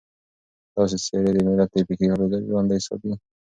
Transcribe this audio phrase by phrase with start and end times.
[0.75, 3.11] داسې څېرې د ملت فکري حافظه ژوندۍ ساتي.